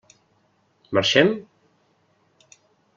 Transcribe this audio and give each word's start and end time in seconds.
Marxem? 0.97 1.31